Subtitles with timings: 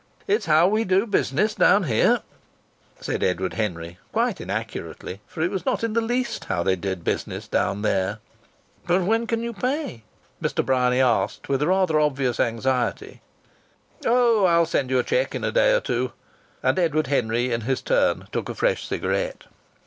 [0.25, 2.21] "It's how we do business down here,"
[2.99, 7.03] said Edward Henry, quite inaccurately; for it was not in the least how they did
[7.03, 8.17] business down there.
[8.87, 9.51] Mr.
[10.65, 13.21] Bryany asked, with a rather obvious anxiety:
[14.01, 15.79] "But when can you pay?" "Oh, I'll send you a cheque in a day or
[15.81, 16.13] two."
[16.63, 19.43] And Edward Henry in his turn took a fresh cigarette.